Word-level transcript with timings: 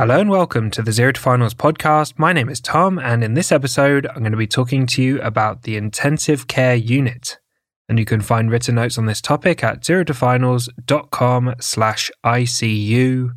Hello 0.00 0.18
and 0.18 0.30
welcome 0.30 0.70
to 0.70 0.80
the 0.80 0.92
Zero 0.92 1.12
to 1.12 1.20
Finals 1.20 1.52
podcast. 1.52 2.18
My 2.18 2.32
name 2.32 2.48
is 2.48 2.58
Tom, 2.58 2.98
and 2.98 3.22
in 3.22 3.34
this 3.34 3.52
episode, 3.52 4.06
I'm 4.06 4.20
going 4.20 4.32
to 4.32 4.38
be 4.38 4.46
talking 4.46 4.86
to 4.86 5.02
you 5.02 5.20
about 5.20 5.64
the 5.64 5.76
intensive 5.76 6.46
care 6.46 6.74
unit. 6.74 7.38
And 7.86 7.98
you 7.98 8.06
can 8.06 8.22
find 8.22 8.50
written 8.50 8.76
notes 8.76 8.96
on 8.96 9.04
this 9.04 9.20
topic 9.20 9.62
at 9.62 9.82
zerotofinals.com 9.82 11.54
slash 11.60 12.10
ICU 12.24 13.28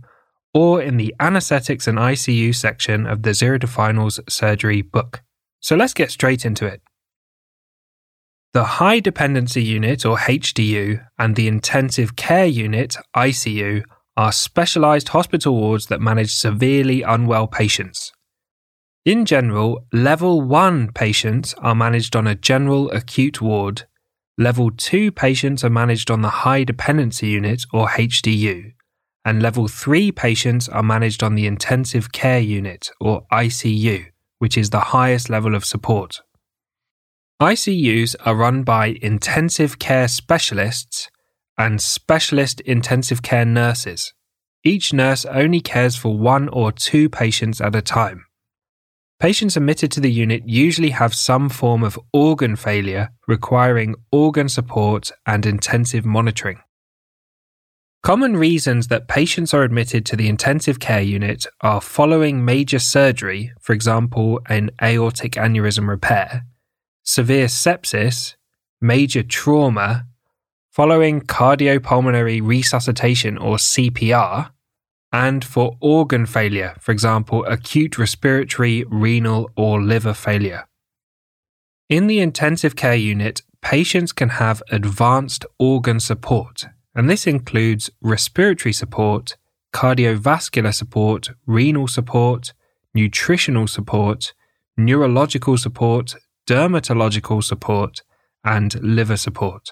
or 0.54 0.82
in 0.82 0.96
the 0.96 1.14
anesthetics 1.20 1.86
and 1.86 1.98
ICU 1.98 2.55
section 2.55 3.07
of 3.07 3.23
the 3.23 3.34
Zero 3.34 3.57
to 3.57 3.68
Finals 3.68 4.21
surgery 4.30 4.82
book. 4.82 5.21
So 5.59 5.75
let's 5.75 5.93
get 5.93 6.11
straight 6.11 6.45
into 6.45 6.66
it. 6.66 6.82
The 8.54 8.64
High 8.64 9.02
Dependency 9.02 9.64
Unit, 9.64 10.05
or 10.05 10.16
HDU, 10.16 11.05
and 11.20 11.36
the 11.36 11.50
Intensive 11.50 12.16
Care 12.16 12.46
Unit, 12.46 12.96
ICU, 13.14 13.84
are 14.16 14.32
specialised 14.32 15.10
hospital 15.10 15.56
wards 15.56 15.88
that 15.88 16.02
manage 16.02 16.34
severely 16.34 17.02
unwell 17.02 17.48
patients. 17.48 18.12
In 19.06 19.26
general, 19.26 19.86
Level 19.92 20.42
1 20.42 20.92
patients 20.94 21.54
are 21.56 21.76
managed 21.76 22.16
on 22.16 22.28
a 22.28 22.36
general 22.36 22.89
acute 22.92 23.42
ward, 23.42 23.84
Level 24.38 24.72
2 24.72 25.12
patients 25.12 25.64
are 25.64 25.70
managed 25.70 26.10
on 26.10 26.22
the 26.22 26.30
High 26.30 26.64
Dependency 26.64 27.28
Unit, 27.28 27.66
or 27.72 27.88
HDU, 27.88 28.72
and 29.24 29.44
Level 29.44 29.68
3 29.68 30.12
patients 30.12 30.68
are 30.68 30.82
managed 30.82 31.22
on 31.22 31.36
the 31.36 31.46
Intensive 31.46 32.11
Care 32.11 32.39
Unit, 32.39 32.89
or 33.00 33.28
ICU, 33.31 34.08
which 34.39 34.58
is 34.58 34.72
the 34.72 34.80
highest 34.80 35.30
level 35.30 35.53
of 35.53 35.64
support. 35.64 36.22
ICUs 37.39 38.16
are 38.25 38.36
run 38.36 38.64
by 38.64 38.98
intensive 39.03 39.78
care 39.78 40.08
specialists 40.08 41.09
and 41.58 41.81
specialist 41.81 42.62
intensive 42.62 43.22
care 43.22 43.45
nurses. 43.45 44.14
Each 44.64 44.94
nurse 44.94 45.25
only 45.25 45.59
cares 45.59 45.95
for 45.95 46.17
one 46.17 46.50
or 46.50 46.72
two 46.72 47.09
patients 47.09 47.59
at 47.59 47.75
a 47.75 47.81
time. 47.81 48.25
Patients 49.19 49.55
admitted 49.55 49.92
to 49.94 50.00
the 50.00 50.11
unit 50.11 50.44
usually 50.45 50.89
have 50.89 51.14
some 51.14 51.50
form 51.50 51.83
of 51.83 52.00
organ 52.11 52.55
failure 52.55 53.09
requiring 53.27 53.95
organ 54.11 54.50
support 54.50 55.11
and 55.25 55.45
intensive 55.45 56.05
monitoring. 56.05 56.59
Common 58.03 58.36
reasons 58.36 58.89
that 58.89 59.08
patients 59.08 59.53
are 59.53 59.64
admitted 59.64 60.05
to 60.05 60.17
the 60.17 60.27
intensive 60.27 60.77
care 60.81 61.02
unit 61.02 61.45
are 61.61 61.80
following 61.80 62.44
major 62.44 62.80
surgery, 62.80 63.53
for 63.61 63.72
example, 63.72 64.42
an 64.49 64.72
aortic 64.81 65.33
aneurysm 65.33 65.88
repair, 65.88 66.44
severe 67.03 67.45
sepsis, 67.45 68.36
major 68.81 69.23
trauma, 69.23 70.05
following 70.73 71.21
cardiopulmonary 71.21 72.41
resuscitation 72.41 73.38
or 73.38 73.57
CPR, 73.57 74.49
and 75.11 75.45
for 75.45 75.77
organ 75.80 76.25
failure, 76.25 76.75
for 76.80 76.91
example, 76.91 77.45
acute 77.45 77.99
respiratory, 77.99 78.83
renal, 78.89 79.52
or 79.55 79.80
liver 79.80 80.15
failure. 80.15 80.67
In 81.89 82.07
the 82.07 82.19
intensive 82.19 82.75
care 82.75 82.95
unit, 82.95 83.43
patients 83.61 84.11
can 84.11 84.30
have 84.30 84.63
advanced 84.71 85.45
organ 85.59 85.99
support, 85.99 86.65
and 86.95 87.08
this 87.08 87.27
includes 87.27 87.91
respiratory 88.02 88.73
support, 88.73 89.37
cardiovascular 89.75 90.73
support, 90.73 91.30
renal 91.45 91.87
support, 91.87 92.52
nutritional 92.95 93.67
support, 93.67 94.33
neurological 94.75 95.55
support, 95.55 96.15
dermatological 96.47 97.43
support, 97.43 98.02
and 98.43 98.81
liver 98.81 99.17
support. 99.17 99.69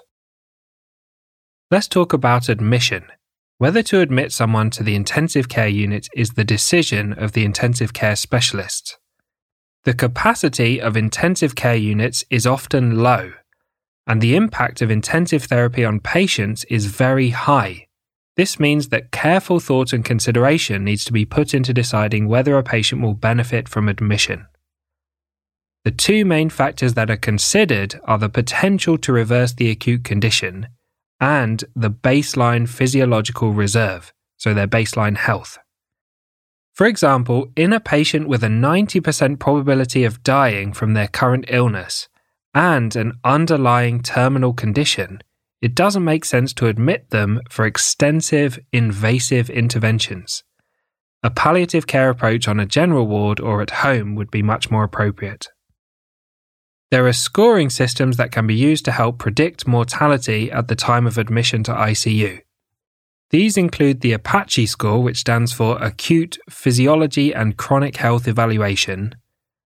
Let's 1.71 1.87
talk 1.87 2.11
about 2.11 2.49
admission. 2.49 3.05
Whether 3.57 3.81
to 3.83 4.01
admit 4.01 4.33
someone 4.33 4.71
to 4.71 4.83
the 4.83 4.93
intensive 4.93 5.47
care 5.47 5.69
unit 5.69 6.09
is 6.13 6.31
the 6.31 6.43
decision 6.43 7.13
of 7.13 7.31
the 7.31 7.45
intensive 7.45 7.93
care 7.93 8.17
specialist. 8.17 8.97
The 9.85 9.93
capacity 9.93 10.81
of 10.81 10.97
intensive 10.97 11.55
care 11.55 11.77
units 11.77 12.25
is 12.29 12.45
often 12.45 12.97
low, 12.97 13.31
and 14.05 14.19
the 14.19 14.35
impact 14.35 14.81
of 14.81 14.91
intensive 14.91 15.45
therapy 15.45 15.85
on 15.85 16.01
patients 16.01 16.65
is 16.65 16.87
very 16.87 17.29
high. 17.29 17.87
This 18.35 18.59
means 18.59 18.89
that 18.89 19.11
careful 19.11 19.61
thought 19.61 19.93
and 19.93 20.03
consideration 20.03 20.83
needs 20.83 21.05
to 21.05 21.13
be 21.13 21.23
put 21.23 21.53
into 21.53 21.73
deciding 21.73 22.27
whether 22.27 22.57
a 22.57 22.63
patient 22.63 23.01
will 23.01 23.13
benefit 23.13 23.69
from 23.69 23.87
admission. 23.87 24.45
The 25.85 25.91
two 25.91 26.25
main 26.25 26.49
factors 26.49 26.95
that 26.95 27.09
are 27.09 27.15
considered 27.15 27.97
are 28.03 28.17
the 28.17 28.27
potential 28.27 28.97
to 28.97 29.13
reverse 29.13 29.53
the 29.53 29.71
acute 29.71 30.03
condition 30.03 30.67
and 31.21 31.63
the 31.75 31.91
baseline 31.91 32.67
physiological 32.67 33.53
reserve, 33.53 34.11
so 34.37 34.53
their 34.53 34.67
baseline 34.67 35.15
health. 35.15 35.59
For 36.73 36.87
example, 36.87 37.51
in 37.55 37.73
a 37.73 37.79
patient 37.79 38.27
with 38.27 38.43
a 38.43 38.47
90% 38.47 39.39
probability 39.39 40.03
of 40.03 40.23
dying 40.23 40.73
from 40.73 40.93
their 40.93 41.07
current 41.07 41.45
illness 41.47 42.09
and 42.55 42.95
an 42.95 43.13
underlying 43.23 44.01
terminal 44.01 44.53
condition, 44.53 45.21
it 45.61 45.75
doesn't 45.75 46.03
make 46.03 46.25
sense 46.25 46.53
to 46.53 46.67
admit 46.67 47.11
them 47.11 47.39
for 47.49 47.65
extensive, 47.65 48.57
invasive 48.73 49.49
interventions. 49.49 50.43
A 51.21 51.29
palliative 51.29 51.85
care 51.85 52.09
approach 52.09 52.47
on 52.47 52.59
a 52.59 52.65
general 52.65 53.05
ward 53.05 53.39
or 53.39 53.61
at 53.61 53.69
home 53.69 54.15
would 54.15 54.31
be 54.31 54.41
much 54.41 54.71
more 54.71 54.83
appropriate. 54.83 55.49
There 56.91 57.07
are 57.07 57.13
scoring 57.13 57.69
systems 57.69 58.17
that 58.17 58.33
can 58.33 58.45
be 58.45 58.53
used 58.53 58.83
to 58.83 58.91
help 58.91 59.17
predict 59.17 59.65
mortality 59.65 60.51
at 60.51 60.67
the 60.67 60.75
time 60.75 61.07
of 61.07 61.17
admission 61.17 61.63
to 61.63 61.71
ICU. 61.73 62.41
These 63.29 63.55
include 63.55 64.01
the 64.01 64.11
APACHE 64.11 64.67
score, 64.67 65.01
which 65.01 65.19
stands 65.19 65.53
for 65.53 65.81
Acute 65.81 66.37
Physiology 66.49 67.33
and 67.33 67.55
Chronic 67.55 67.95
Health 67.95 68.27
Evaluation, 68.27 69.15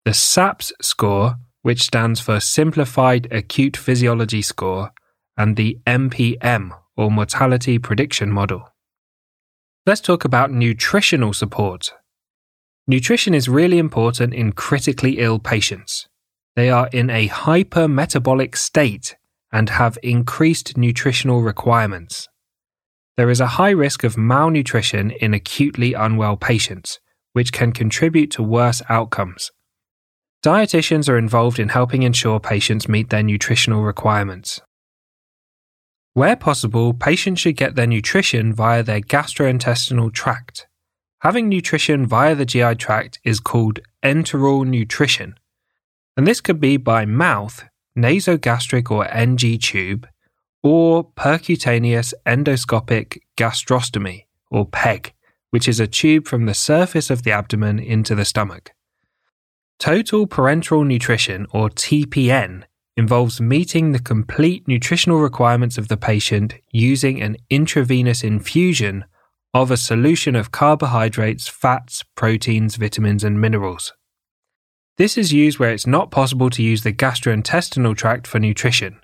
the 0.05 0.13
SAPS 0.13 0.71
score, 0.79 1.37
which 1.63 1.81
stands 1.81 2.19
for 2.19 2.39
Simplified 2.39 3.27
Acute 3.31 3.75
Physiology 3.75 4.43
Score, 4.43 4.91
and 5.35 5.55
the 5.55 5.79
MPM, 5.87 6.69
or 6.95 7.09
Mortality 7.09 7.79
Prediction 7.79 8.31
Model. 8.31 8.69
Let's 9.87 10.01
talk 10.01 10.23
about 10.23 10.51
nutritional 10.51 11.33
support. 11.33 11.93
Nutrition 12.85 13.33
is 13.33 13.49
really 13.49 13.79
important 13.79 14.35
in 14.35 14.51
critically 14.51 15.17
ill 15.17 15.39
patients. 15.39 16.07
They 16.57 16.71
are 16.71 16.89
in 16.91 17.11
a 17.11 17.29
hypermetabolic 17.29 18.57
state 18.57 19.15
and 19.51 19.69
have 19.69 19.99
increased 20.01 20.75
nutritional 20.75 21.43
requirements. 21.43 22.27
There 23.15 23.29
is 23.29 23.39
a 23.39 23.53
high 23.59 23.69
risk 23.69 24.03
of 24.03 24.17
malnutrition 24.17 25.11
in 25.11 25.35
acutely 25.35 25.93
unwell 25.93 26.35
patients, 26.35 26.99
which 27.33 27.53
can 27.53 27.73
contribute 27.73 28.31
to 28.31 28.41
worse 28.41 28.81
outcomes. 28.89 29.51
Dietitians 30.43 31.07
are 31.07 31.17
involved 31.19 31.59
in 31.59 31.69
helping 31.69 32.01
ensure 32.01 32.39
patients 32.39 32.89
meet 32.89 33.11
their 33.11 33.21
nutritional 33.21 33.83
requirements. 33.83 34.59
Where 36.15 36.35
possible, 36.35 36.95
patients 36.95 37.41
should 37.41 37.55
get 37.55 37.75
their 37.75 37.85
nutrition 37.85 38.51
via 38.51 38.81
their 38.81 39.01
gastrointestinal 39.01 40.11
tract. 40.11 40.65
Having 41.19 41.49
nutrition 41.49 42.07
via 42.07 42.33
the 42.33 42.45
GI 42.47 42.75
tract 42.77 43.19
is 43.23 43.39
called 43.39 43.79
enteral 44.03 44.65
nutrition 44.65 45.35
and 46.17 46.25
this 46.25 46.41
could 46.41 46.59
be 46.59 46.75
by 46.77 47.05
mouth, 47.05 47.63
nasogastric 47.95 48.89
or 48.89 49.07
NG 49.07 49.59
tube, 49.59 50.07
or 50.63 51.09
percutaneous 51.11 52.13
endoscopic 52.25 53.19
gastrostomy, 53.37 54.25
or 54.49 54.65
PEG, 54.65 55.13
which 55.51 55.67
is 55.67 55.79
a 55.79 55.87
tube 55.87 56.27
from 56.27 56.47
the 56.47 56.55
surface 56.55 57.11
of 57.11 57.21
the 57.21 57.31
abdomen 57.31 57.77
into 57.77 58.15
the 58.15 58.25
stomach. 58.25 58.71
Total 59.79 60.25
parenteral 60.27 60.85
nutrition, 60.85 61.45
or 61.51 61.69
TPN, 61.69 62.63
involves 62.97 63.39
meeting 63.39 63.91
the 63.91 63.99
complete 63.99 64.67
nutritional 64.67 65.19
requirements 65.19 65.77
of 65.77 65.87
the 65.87 65.97
patient 65.97 66.55
using 66.71 67.21
an 67.21 67.37
intravenous 67.51 68.23
infusion 68.23 69.05
of 69.53 69.69
a 69.69 69.77
solution 69.77 70.35
of 70.35 70.51
carbohydrates, 70.51 71.47
fats, 71.47 72.03
proteins, 72.15 72.75
vitamins, 72.75 73.23
and 73.23 73.39
minerals. 73.39 73.93
This 74.97 75.15
is 75.15 75.31
used 75.31 75.59
where 75.59 75.71
it's 75.71 75.85
not 75.85 76.09
possible 76.09 76.49
to 76.49 76.63
use 76.63 76.81
the 76.81 76.91
gastrointestinal 76.91 77.95
tract 77.95 78.25
for 78.25 78.39
nutrition. 78.39 78.99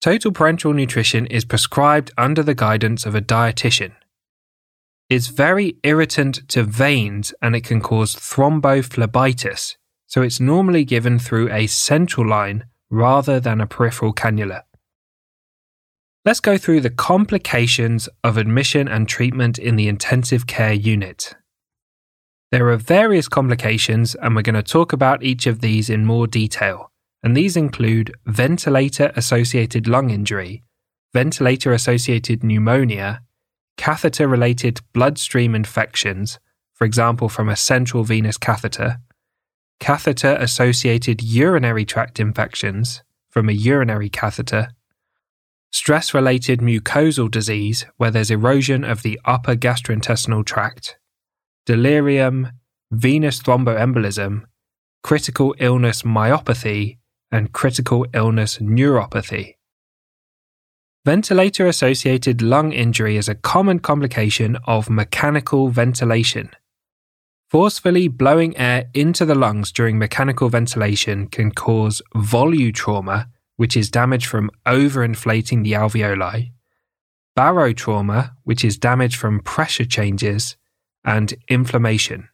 Total 0.00 0.32
parenteral 0.32 0.74
nutrition 0.74 1.26
is 1.26 1.44
prescribed 1.44 2.10
under 2.18 2.42
the 2.42 2.56
guidance 2.56 3.06
of 3.06 3.14
a 3.14 3.20
dietitian. 3.20 3.92
It's 5.08 5.28
very 5.28 5.76
irritant 5.84 6.48
to 6.48 6.64
veins 6.64 7.32
and 7.40 7.54
it 7.54 7.62
can 7.64 7.80
cause 7.80 8.16
thrombophlebitis, 8.16 9.76
so 10.06 10.22
it's 10.22 10.40
normally 10.40 10.84
given 10.84 11.18
through 11.18 11.52
a 11.52 11.68
central 11.68 12.28
line 12.28 12.64
rather 12.90 13.38
than 13.38 13.60
a 13.60 13.66
peripheral 13.66 14.12
cannula. 14.12 14.62
Let's 16.24 16.40
go 16.40 16.58
through 16.58 16.80
the 16.80 16.90
complications 16.90 18.08
of 18.24 18.36
admission 18.36 18.88
and 18.88 19.08
treatment 19.08 19.58
in 19.58 19.76
the 19.76 19.88
intensive 19.88 20.46
care 20.46 20.72
unit. 20.72 21.34
There 22.50 22.68
are 22.70 22.76
various 22.76 23.28
complications, 23.28 24.16
and 24.16 24.34
we're 24.34 24.42
going 24.42 24.56
to 24.56 24.62
talk 24.62 24.92
about 24.92 25.22
each 25.22 25.46
of 25.46 25.60
these 25.60 25.88
in 25.88 26.04
more 26.04 26.26
detail. 26.26 26.90
And 27.22 27.36
these 27.36 27.56
include 27.56 28.12
ventilator 28.26 29.12
associated 29.14 29.86
lung 29.86 30.10
injury, 30.10 30.64
ventilator 31.12 31.72
associated 31.72 32.42
pneumonia, 32.42 33.22
catheter 33.76 34.26
related 34.26 34.80
bloodstream 34.92 35.54
infections, 35.54 36.40
for 36.74 36.84
example 36.86 37.28
from 37.28 37.48
a 37.48 37.56
central 37.56 38.04
venous 38.04 38.36
catheter, 38.36 38.98
catheter 39.78 40.36
associated 40.40 41.22
urinary 41.22 41.84
tract 41.84 42.18
infections 42.18 43.02
from 43.28 43.48
a 43.48 43.52
urinary 43.52 44.08
catheter, 44.08 44.68
stress 45.70 46.12
related 46.12 46.60
mucosal 46.60 47.30
disease 47.30 47.86
where 47.96 48.10
there's 48.10 48.30
erosion 48.30 48.82
of 48.82 49.02
the 49.02 49.20
upper 49.24 49.54
gastrointestinal 49.54 50.44
tract, 50.44 50.98
delirium, 51.66 52.48
venous 52.90 53.40
thromboembolism, 53.40 54.44
critical 55.02 55.54
illness 55.58 56.02
myopathy, 56.02 56.98
and 57.30 57.52
critical 57.52 58.06
illness 58.12 58.58
neuropathy. 58.58 59.54
Ventilator 61.04 61.66
associated 61.66 62.42
lung 62.42 62.72
injury 62.72 63.16
is 63.16 63.28
a 63.28 63.34
common 63.34 63.78
complication 63.78 64.56
of 64.66 64.90
mechanical 64.90 65.68
ventilation. 65.68 66.50
Forcefully 67.48 68.06
blowing 68.06 68.56
air 68.56 68.88
into 68.92 69.24
the 69.24 69.34
lungs 69.34 69.72
during 69.72 69.98
mechanical 69.98 70.48
ventilation 70.48 71.26
can 71.26 71.52
cause 71.52 72.02
volutrauma, 72.14 73.28
which 73.56 73.76
is 73.76 73.90
damage 73.90 74.26
from 74.26 74.50
overinflating 74.66 75.64
the 75.64 75.72
alveoli, 75.72 76.52
barotrauma, 77.36 78.32
which 78.44 78.64
is 78.64 78.76
damage 78.78 79.16
from 79.16 79.40
pressure 79.40 79.84
changes, 79.84 80.56
and 81.04 81.34
inflammation. 81.48 82.28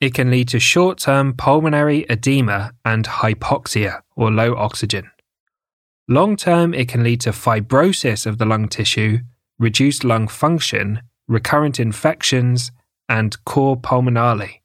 It 0.00 0.14
can 0.14 0.30
lead 0.30 0.48
to 0.48 0.60
short 0.60 0.98
term 0.98 1.34
pulmonary 1.34 2.04
edema 2.10 2.72
and 2.84 3.06
hypoxia 3.06 4.02
or 4.16 4.30
low 4.30 4.54
oxygen. 4.54 5.10
Long 6.08 6.36
term, 6.36 6.74
it 6.74 6.88
can 6.88 7.02
lead 7.02 7.22
to 7.22 7.30
fibrosis 7.30 8.26
of 8.26 8.38
the 8.38 8.44
lung 8.44 8.68
tissue, 8.68 9.20
reduced 9.58 10.04
lung 10.04 10.28
function, 10.28 11.00
recurrent 11.26 11.80
infections, 11.80 12.70
and 13.08 13.42
cor 13.44 13.76
pulmonale. 13.76 14.60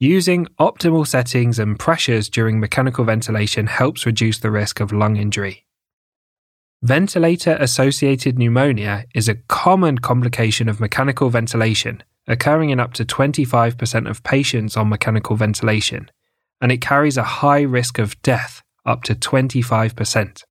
Using 0.00 0.46
optimal 0.60 1.06
settings 1.06 1.58
and 1.58 1.78
pressures 1.78 2.28
during 2.28 2.60
mechanical 2.60 3.04
ventilation 3.04 3.66
helps 3.66 4.04
reduce 4.04 4.38
the 4.38 4.50
risk 4.50 4.80
of 4.80 4.92
lung 4.92 5.16
injury. 5.16 5.63
Ventilator 6.84 7.56
associated 7.60 8.38
pneumonia 8.38 9.06
is 9.14 9.26
a 9.26 9.36
common 9.48 9.96
complication 9.96 10.68
of 10.68 10.80
mechanical 10.80 11.30
ventilation, 11.30 12.02
occurring 12.28 12.68
in 12.68 12.78
up 12.78 12.92
to 12.92 13.06
25% 13.06 14.06
of 14.06 14.22
patients 14.22 14.76
on 14.76 14.90
mechanical 14.90 15.34
ventilation, 15.34 16.10
and 16.60 16.70
it 16.70 16.82
carries 16.82 17.16
a 17.16 17.40
high 17.40 17.62
risk 17.62 17.98
of 17.98 18.20
death, 18.20 18.62
up 18.84 19.02
to 19.02 19.14
25%. 19.14 20.42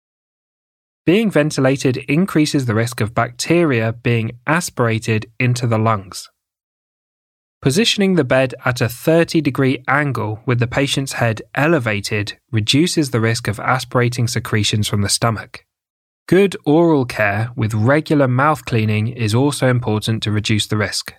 Being 1.06 1.30
ventilated 1.30 1.98
increases 1.98 2.66
the 2.66 2.74
risk 2.74 3.00
of 3.00 3.14
bacteria 3.14 3.94
being 3.94 4.32
aspirated 4.48 5.28
into 5.40 5.68
the 5.68 5.78
lungs. 5.78 6.32
Positioning 7.62 8.16
the 8.16 8.24
bed 8.24 8.56
at 8.66 8.82
a 8.82 8.90
30 8.90 9.40
degree 9.40 9.84
angle 9.88 10.40
with 10.48 10.58
the 10.58 10.66
patient's 10.66 11.14
head 11.14 11.44
elevated 11.54 12.40
reduces 12.52 13.12
the 13.12 13.22
risk 13.22 13.48
of 13.48 13.60
aspirating 13.60 14.28
secretions 14.28 14.88
from 14.88 15.04
the 15.04 15.10
stomach. 15.10 15.64
Good 16.28 16.56
oral 16.64 17.04
care 17.04 17.50
with 17.54 17.74
regular 17.74 18.30
mouth 18.30 18.64
cleaning 18.64 19.10
is 19.10 19.36
also 19.36 19.68
important 19.68 20.24
to 20.24 20.32
reduce 20.32 20.66
the 20.66 20.78
risk. 20.78 21.14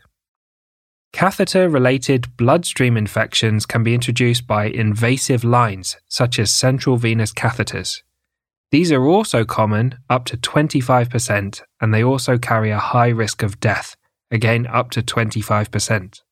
Catheter 1.12 1.68
related 1.68 2.34
bloodstream 2.38 2.96
infections 2.96 3.66
can 3.66 3.82
be 3.82 3.94
introduced 3.94 4.46
by 4.46 4.64
invasive 4.64 5.44
lines, 5.44 5.98
such 6.08 6.38
as 6.38 6.54
central 6.54 6.96
venous 6.96 7.32
catheters. 7.34 8.00
These 8.70 8.90
are 8.92 9.06
also 9.06 9.44
common, 9.44 9.98
up 10.08 10.24
to 10.24 10.38
25%, 10.38 11.60
and 11.82 11.92
they 11.92 12.02
also 12.02 12.38
carry 12.38 12.70
a 12.70 12.78
high 12.78 13.10
risk 13.10 13.42
of 13.42 13.60
death, 13.60 13.96
again 14.30 14.66
up 14.66 14.90
to 14.92 15.02
25%. 15.02 16.22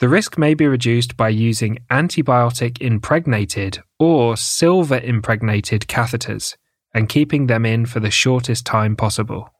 The 0.00 0.08
risk 0.08 0.36
may 0.36 0.54
be 0.54 0.66
reduced 0.66 1.16
by 1.16 1.28
using 1.28 1.78
antibiotic 1.90 2.80
impregnated 2.80 3.78
or 4.00 4.36
silver 4.36 4.98
impregnated 4.98 5.82
catheters 5.82 6.56
and 6.94 7.08
keeping 7.08 7.48
them 7.48 7.66
in 7.66 7.84
for 7.84 8.00
the 8.00 8.10
shortest 8.10 8.64
time 8.64 8.96
possible. 8.96 9.50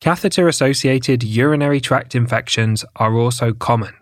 Catheter 0.00 0.48
associated 0.48 1.22
urinary 1.22 1.80
tract 1.80 2.14
infections 2.14 2.84
are 2.96 3.14
also 3.14 3.52
common. 3.52 3.94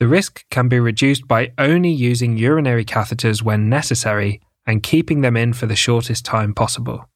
The 0.00 0.06
risk 0.06 0.44
can 0.50 0.68
be 0.68 0.78
reduced 0.78 1.26
by 1.26 1.52
only 1.58 1.90
using 1.90 2.36
urinary 2.36 2.84
catheters 2.84 3.42
when 3.42 3.68
necessary 3.68 4.40
and 4.66 4.82
keeping 4.82 5.22
them 5.22 5.36
in 5.36 5.52
for 5.54 5.66
the 5.66 5.74
shortest 5.74 6.24
time 6.24 6.54
possible. 6.54 7.08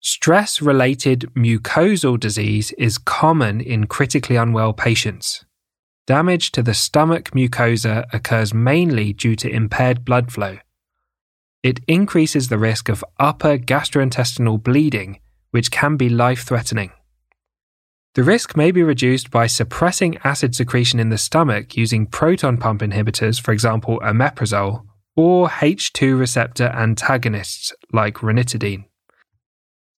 Stress 0.00 0.62
related 0.62 1.28
mucosal 1.36 2.18
disease 2.18 2.72
is 2.78 2.96
common 2.96 3.60
in 3.60 3.86
critically 3.86 4.36
unwell 4.36 4.72
patients. 4.72 5.44
Damage 6.06 6.52
to 6.52 6.62
the 6.62 6.72
stomach 6.72 7.32
mucosa 7.32 8.06
occurs 8.14 8.54
mainly 8.54 9.12
due 9.12 9.36
to 9.36 9.50
impaired 9.50 10.04
blood 10.04 10.32
flow. 10.32 10.58
It 11.62 11.80
increases 11.88 12.48
the 12.48 12.58
risk 12.58 12.88
of 12.88 13.04
upper 13.18 13.58
gastrointestinal 13.58 14.62
bleeding, 14.62 15.20
which 15.50 15.70
can 15.70 15.96
be 15.96 16.08
life 16.08 16.44
threatening. 16.44 16.92
The 18.14 18.22
risk 18.22 18.56
may 18.56 18.70
be 18.70 18.82
reduced 18.82 19.30
by 19.30 19.46
suppressing 19.46 20.18
acid 20.24 20.54
secretion 20.54 20.98
in 20.98 21.08
the 21.08 21.18
stomach 21.18 21.76
using 21.76 22.06
proton 22.06 22.58
pump 22.58 22.80
inhibitors, 22.80 23.40
for 23.40 23.52
example, 23.52 24.00
omeprazole, 24.00 24.84
or 25.16 25.48
H2 25.48 26.18
receptor 26.18 26.66
antagonists 26.68 27.72
like 27.92 28.16
ranitidine. 28.16 28.84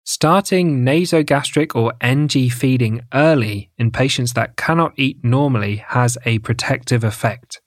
Starting 0.05 0.83
nasogastric 0.83 1.77
or 1.77 1.93
NG 2.01 2.51
feeding 2.51 3.03
early 3.13 3.71
in 3.77 3.91
patients 3.91 4.33
that 4.33 4.57
cannot 4.57 4.93
eat 4.99 5.23
normally 5.23 5.77
has 5.77 6.17
a 6.25 6.39
protective 6.41 7.05
effect, 7.05 7.61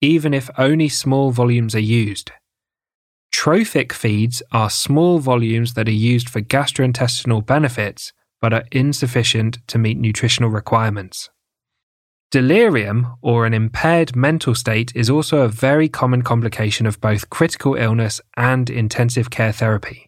even 0.00 0.34
if 0.34 0.50
only 0.58 0.88
small 0.88 1.30
volumes 1.30 1.74
are 1.74 1.80
used. 1.80 2.30
Trophic 3.32 3.92
feeds 3.92 4.42
are 4.52 4.68
small 4.68 5.18
volumes 5.18 5.74
that 5.74 5.88
are 5.88 5.92
used 5.92 6.28
for 6.28 6.40
gastrointestinal 6.40 7.44
benefits 7.44 8.12
but 8.40 8.52
are 8.52 8.64
insufficient 8.72 9.58
to 9.68 9.78
meet 9.78 9.98
nutritional 9.98 10.50
requirements. 10.50 11.28
Delirium, 12.30 13.16
or 13.22 13.44
an 13.44 13.52
impaired 13.52 14.14
mental 14.14 14.54
state, 14.54 14.92
is 14.94 15.10
also 15.10 15.38
a 15.38 15.48
very 15.48 15.88
common 15.88 16.22
complication 16.22 16.86
of 16.86 17.00
both 17.00 17.28
critical 17.28 17.74
illness 17.74 18.20
and 18.36 18.70
intensive 18.70 19.30
care 19.30 19.52
therapy. 19.52 20.06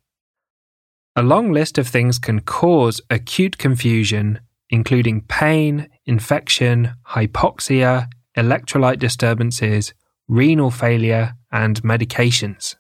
A 1.16 1.22
long 1.22 1.52
list 1.52 1.78
of 1.78 1.88
things 1.88 2.18
can 2.18 2.40
cause 2.40 3.00
acute 3.10 3.58
confusion, 3.58 4.40
including 4.70 5.22
pain, 5.22 5.88
infection, 6.06 6.92
hypoxia, 7.08 8.08
electrolyte 8.36 8.98
disturbances, 8.98 9.92
renal 10.28 10.70
failure, 10.70 11.34
and 11.50 11.82
medications. 11.82 12.76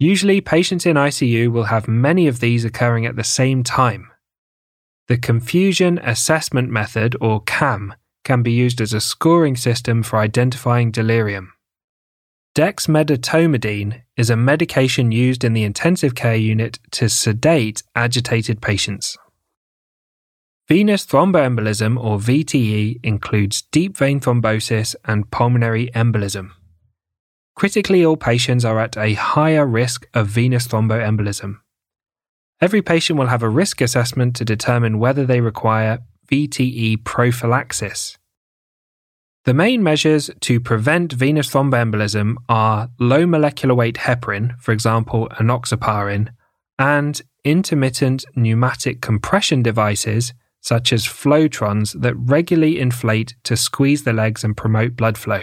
Usually, 0.00 0.40
patients 0.40 0.86
in 0.86 0.96
ICU 0.96 1.52
will 1.52 1.64
have 1.64 1.86
many 1.86 2.26
of 2.26 2.40
these 2.40 2.64
occurring 2.64 3.04
at 3.04 3.16
the 3.16 3.22
same 3.22 3.62
time. 3.62 4.10
The 5.08 5.18
Confusion 5.18 5.98
Assessment 5.98 6.70
Method, 6.70 7.16
or 7.20 7.42
CAM, 7.42 7.94
can 8.24 8.42
be 8.42 8.50
used 8.50 8.80
as 8.80 8.94
a 8.94 9.00
scoring 9.00 9.56
system 9.56 10.02
for 10.02 10.18
identifying 10.18 10.90
delirium. 10.90 11.52
Dexmedetomidine 12.54 14.00
is 14.16 14.30
a 14.30 14.36
medication 14.36 15.12
used 15.12 15.44
in 15.44 15.52
the 15.52 15.64
intensive 15.64 16.14
care 16.14 16.34
unit 16.34 16.78
to 16.92 17.10
sedate 17.10 17.82
agitated 17.94 18.62
patients. 18.62 19.18
Venous 20.66 21.04
thromboembolism, 21.04 22.02
or 22.02 22.16
VTE, 22.16 23.00
includes 23.02 23.62
deep 23.70 23.98
vein 23.98 24.18
thrombosis 24.18 24.94
and 25.04 25.30
pulmonary 25.30 25.90
embolism. 25.94 26.52
Critically 27.60 28.00
ill 28.00 28.16
patients 28.16 28.64
are 28.64 28.80
at 28.80 28.96
a 28.96 29.12
higher 29.12 29.66
risk 29.66 30.08
of 30.14 30.28
venous 30.28 30.66
thromboembolism. 30.66 31.56
Every 32.58 32.80
patient 32.80 33.18
will 33.18 33.26
have 33.26 33.42
a 33.42 33.50
risk 33.50 33.82
assessment 33.82 34.34
to 34.36 34.46
determine 34.46 34.98
whether 34.98 35.26
they 35.26 35.42
require 35.42 35.98
VTE 36.32 37.04
prophylaxis. 37.04 38.16
The 39.44 39.52
main 39.52 39.82
measures 39.82 40.30
to 40.40 40.58
prevent 40.58 41.12
venous 41.12 41.50
thromboembolism 41.50 42.36
are 42.48 42.88
low 42.98 43.26
molecular 43.26 43.74
weight 43.74 43.96
heparin, 43.96 44.58
for 44.58 44.72
example, 44.72 45.28
enoxaparin, 45.38 46.30
and 46.78 47.20
intermittent 47.44 48.24
pneumatic 48.34 49.02
compression 49.02 49.62
devices 49.62 50.32
such 50.62 50.94
as 50.94 51.04
Flowtrons 51.04 51.92
that 52.00 52.14
regularly 52.16 52.80
inflate 52.80 53.34
to 53.44 53.54
squeeze 53.54 54.04
the 54.04 54.14
legs 54.14 54.44
and 54.44 54.56
promote 54.56 54.96
blood 54.96 55.18
flow. 55.18 55.42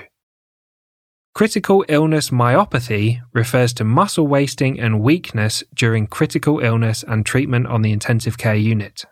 Critical 1.37 1.85
illness 1.87 2.31
myopathy 2.31 3.21
refers 3.31 3.71
to 3.73 3.83
muscle 3.83 4.25
wasting 4.25 4.79
and 4.79 4.99
weakness 4.99 5.63
during 5.71 6.07
critical 6.07 6.59
illness 6.61 7.03
and 7.07 7.23
treatment 7.23 7.67
on 7.67 7.83
the 7.83 7.91
intensive 7.91 8.39
care 8.39 8.55
unit. 8.55 9.05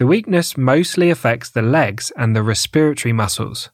The 0.00 0.08
weakness 0.08 0.56
mostly 0.56 1.08
affects 1.08 1.48
the 1.48 1.62
legs 1.62 2.10
and 2.16 2.34
the 2.34 2.42
respiratory 2.42 3.12
muscles, 3.12 3.70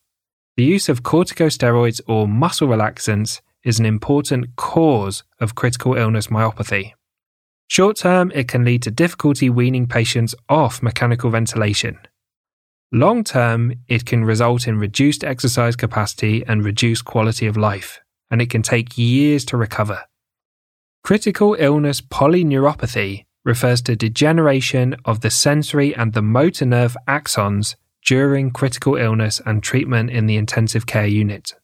the 0.57 0.65
use 0.65 0.91
of 0.91 1.03
corticosteroids 1.03 2.01
or 2.07 2.27
muscle 2.27 2.69
relaxants 2.69 3.41
is 3.63 3.79
an 3.79 3.87
important 3.87 4.57
cause 4.57 5.23
of 5.41 5.55
critical 5.55 5.95
illness 5.95 6.29
myopathy. 6.29 6.93
Short 7.69 7.97
term, 7.97 8.33
it 8.35 8.49
can 8.49 8.65
lead 8.65 8.83
to 8.83 8.91
difficulty 8.91 9.49
weaning 9.51 9.87
patients 9.87 10.35
off 10.49 10.83
mechanical 10.83 11.31
ventilation. 11.31 11.99
Long 12.93 13.25
term, 13.25 13.75
it 13.89 14.07
can 14.07 14.25
result 14.25 14.69
in 14.69 14.79
reduced 14.79 15.25
exercise 15.25 15.75
capacity 15.75 16.45
and 16.47 16.65
reduced 16.65 17.05
quality 17.05 17.47
of 17.47 17.57
life, 17.57 18.01
and 18.31 18.41
it 18.41 18.49
can 18.49 18.63
take 18.63 18.97
years 18.97 19.45
to 19.47 19.57
recover. 19.57 20.05
Critical 21.03 21.57
illness 21.59 22.01
polyneuropathy 22.01 23.25
refers 23.45 23.83
to 23.83 23.97
degeneration 23.97 24.97
of 25.05 25.21
the 25.21 25.31
sensory 25.31 25.95
and 25.95 26.13
the 26.13 26.23
motor 26.23 26.67
nerve 26.67 26.97
axons 27.09 27.75
during 28.05 28.51
critical 28.51 28.97
illness 28.97 29.41
and 29.45 29.63
treatment 29.63 30.11
in 30.11 30.27
the 30.27 30.37
intensive 30.37 30.87
care 30.87 31.07
unit. 31.07 31.55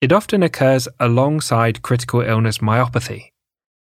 It 0.00 0.12
often 0.12 0.42
occurs 0.42 0.88
alongside 1.00 1.82
critical 1.82 2.20
illness 2.20 2.58
myopathy. 2.58 3.30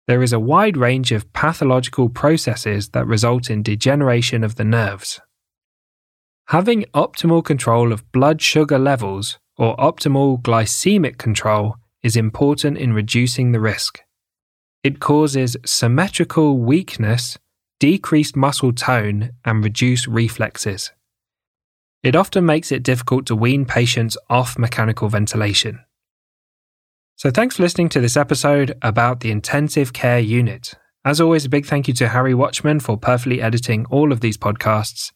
There 0.06 0.22
is 0.22 0.32
a 0.32 0.40
wide 0.40 0.76
range 0.76 1.12
of 1.12 1.30
pathological 1.32 2.08
processes 2.08 2.88
that 2.90 3.06
result 3.06 3.48
in 3.48 3.62
degeneration 3.62 4.42
of 4.42 4.56
the 4.56 4.64
nerves. 4.64 5.20
Having 6.50 6.86
optimal 6.94 7.44
control 7.44 7.92
of 7.92 8.10
blood 8.10 8.42
sugar 8.42 8.76
levels 8.76 9.38
or 9.56 9.76
optimal 9.76 10.42
glycemic 10.42 11.16
control 11.16 11.76
is 12.02 12.16
important 12.16 12.76
in 12.76 12.92
reducing 12.92 13.52
the 13.52 13.60
risk. 13.60 14.00
It 14.82 14.98
causes 14.98 15.56
symmetrical 15.64 16.58
weakness, 16.58 17.38
decreased 17.78 18.34
muscle 18.34 18.72
tone, 18.72 19.30
and 19.44 19.62
reduced 19.62 20.08
reflexes. 20.08 20.90
It 22.02 22.16
often 22.16 22.44
makes 22.44 22.72
it 22.72 22.82
difficult 22.82 23.26
to 23.26 23.36
wean 23.36 23.64
patients 23.64 24.16
off 24.28 24.58
mechanical 24.58 25.08
ventilation. 25.08 25.78
So, 27.14 27.30
thanks 27.30 27.58
for 27.58 27.62
listening 27.62 27.90
to 27.90 28.00
this 28.00 28.16
episode 28.16 28.76
about 28.82 29.20
the 29.20 29.30
intensive 29.30 29.92
care 29.92 30.18
unit. 30.18 30.74
As 31.04 31.20
always, 31.20 31.44
a 31.44 31.48
big 31.48 31.66
thank 31.66 31.86
you 31.86 31.94
to 31.94 32.08
Harry 32.08 32.34
Watchman 32.34 32.80
for 32.80 32.96
perfectly 32.96 33.40
editing 33.40 33.86
all 33.86 34.10
of 34.10 34.18
these 34.18 34.36
podcasts. 34.36 35.12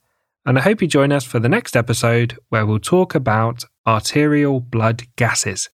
And 0.46 0.58
I 0.58 0.62
hope 0.62 0.82
you 0.82 0.88
join 0.88 1.10
us 1.10 1.24
for 1.24 1.40
the 1.40 1.48
next 1.48 1.74
episode 1.74 2.36
where 2.50 2.66
we'll 2.66 2.78
talk 2.78 3.14
about 3.14 3.64
arterial 3.86 4.60
blood 4.60 5.04
gases. 5.16 5.70